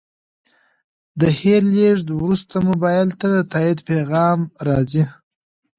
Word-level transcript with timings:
د 1.19 1.21
هر 1.39 1.61
لیږد 1.75 2.07
وروسته 2.13 2.55
موبایل 2.69 3.09
ته 3.19 3.27
د 3.35 3.37
تایید 3.51 3.79
پیغام 3.89 4.39
راځي. 4.67 5.03